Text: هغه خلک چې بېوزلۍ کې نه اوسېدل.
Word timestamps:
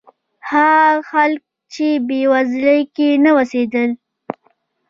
هغه 0.49 0.93
خلک 1.09 1.41
چې 1.73 1.87
بېوزلۍ 2.07 2.81
کې 2.95 3.09
نه 3.23 3.31
اوسېدل. 3.37 3.89